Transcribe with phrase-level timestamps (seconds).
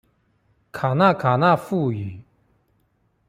[0.71, 2.21] 卡那卡那富語